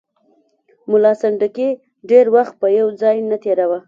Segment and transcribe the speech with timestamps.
[0.91, 1.69] ملا سنډکي
[2.09, 3.77] ډېر وخت په یو ځای نه تېراوه.